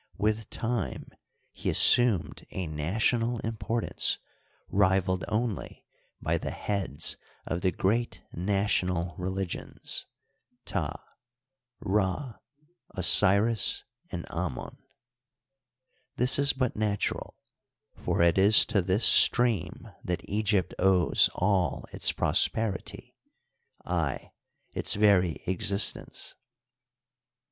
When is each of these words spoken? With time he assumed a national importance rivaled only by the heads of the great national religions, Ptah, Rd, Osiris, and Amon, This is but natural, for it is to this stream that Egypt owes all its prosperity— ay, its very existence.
With 0.17 0.49
time 0.49 1.09
he 1.51 1.69
assumed 1.69 2.43
a 2.49 2.65
national 2.65 3.37
importance 3.41 4.17
rivaled 4.67 5.23
only 5.27 5.85
by 6.19 6.39
the 6.39 6.49
heads 6.49 7.17
of 7.45 7.61
the 7.61 7.71
great 7.71 8.19
national 8.33 9.13
religions, 9.15 10.07
Ptah, 10.65 10.99
Rd, 11.81 12.39
Osiris, 12.95 13.85
and 14.11 14.25
Amon, 14.31 14.79
This 16.15 16.39
is 16.39 16.53
but 16.53 16.75
natural, 16.75 17.35
for 17.95 18.23
it 18.23 18.39
is 18.39 18.65
to 18.65 18.81
this 18.81 19.05
stream 19.05 19.87
that 20.03 20.27
Egypt 20.27 20.73
owes 20.79 21.29
all 21.35 21.85
its 21.93 22.11
prosperity— 22.11 23.13
ay, 23.85 24.31
its 24.73 24.95
very 24.95 25.43
existence. 25.45 26.33